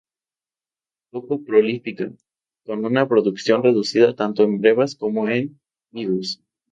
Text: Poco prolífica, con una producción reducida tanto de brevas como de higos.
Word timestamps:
Poco 1.11 1.43
prolífica, 1.43 2.11
con 2.65 2.83
una 2.85 3.07
producción 3.07 3.61
reducida 3.61 4.15
tanto 4.15 4.47
de 4.47 4.57
brevas 4.57 4.95
como 4.95 5.27
de 5.27 5.51
higos. 5.93 6.41